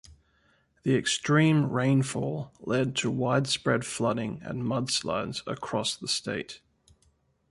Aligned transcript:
The 0.81 0.95
extreme 0.95 1.67
rainfall 1.69 2.53
led 2.61 2.95
to 2.95 3.11
widespread 3.11 3.85
flooding 3.85 4.39
and 4.41 4.63
mudslides 4.63 5.43
across 5.45 5.95
the 5.95 6.07
state. 6.07 6.59